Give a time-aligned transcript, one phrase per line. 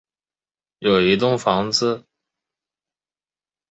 [0.03, 0.09] 我在芦洲
[0.79, 2.07] 有一栋房子